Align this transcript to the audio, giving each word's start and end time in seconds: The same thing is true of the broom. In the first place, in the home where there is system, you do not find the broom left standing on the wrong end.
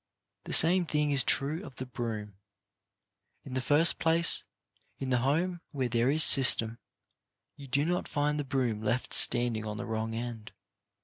The 0.45 0.53
same 0.53 0.87
thing 0.87 1.11
is 1.11 1.23
true 1.23 1.63
of 1.63 1.75
the 1.75 1.85
broom. 1.85 2.39
In 3.43 3.53
the 3.53 3.61
first 3.61 3.99
place, 3.99 4.45
in 4.97 5.11
the 5.11 5.19
home 5.19 5.61
where 5.69 5.89
there 5.89 6.09
is 6.09 6.23
system, 6.23 6.79
you 7.55 7.67
do 7.67 7.85
not 7.85 8.07
find 8.07 8.39
the 8.39 8.43
broom 8.43 8.81
left 8.81 9.13
standing 9.13 9.63
on 9.63 9.77
the 9.77 9.85
wrong 9.85 10.15
end. 10.15 10.53